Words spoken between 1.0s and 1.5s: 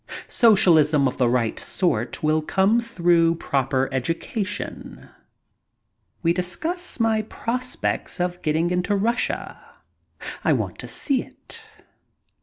of the